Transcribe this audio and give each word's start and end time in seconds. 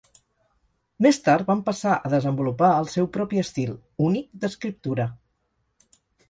Més 1.05 1.19
tard 1.27 1.51
van 1.51 1.59
passar 1.67 1.97
a 2.07 2.11
desenvolupar 2.13 2.69
el 2.85 2.89
seu 2.95 3.11
propi 3.19 3.43
estil, 3.43 3.75
únic, 4.07 4.33
d'escriptura. 4.45 5.07